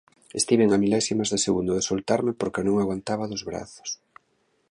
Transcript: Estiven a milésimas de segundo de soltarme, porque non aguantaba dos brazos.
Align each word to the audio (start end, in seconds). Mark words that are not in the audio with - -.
Estiven 0.39 0.69
a 0.75 0.77
milésimas 0.83 1.31
de 1.33 1.39
segundo 1.45 1.71
de 1.75 1.85
soltarme, 1.89 2.31
porque 2.39 2.65
non 2.67 2.75
aguantaba 2.77 3.29
dos 3.31 3.43
brazos. 3.49 3.89